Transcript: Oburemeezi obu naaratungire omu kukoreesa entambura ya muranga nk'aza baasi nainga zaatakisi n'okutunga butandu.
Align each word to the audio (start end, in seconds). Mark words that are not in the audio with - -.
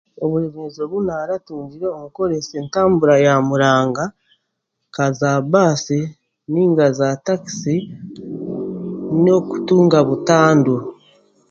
Oburemeezi 0.23 0.79
obu 0.85 0.97
naaratungire 1.05 1.85
omu 1.93 2.07
kukoreesa 2.09 2.53
entambura 2.61 3.15
ya 3.25 3.33
muranga 3.47 4.03
nk'aza 4.87 5.29
baasi 5.51 5.99
nainga 6.51 6.85
zaatakisi 6.97 7.75
n'okutunga 9.21 9.99
butandu. 10.07 10.75